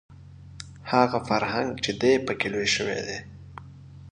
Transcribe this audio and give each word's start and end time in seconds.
هغه 0.91 1.19
فرهنګ 1.27 1.69
چې 1.83 1.91
دی 2.01 2.13
په 2.25 2.33
کې 2.39 2.47
لوی 2.53 2.67
شوی 2.75 2.99
دی 3.07 3.19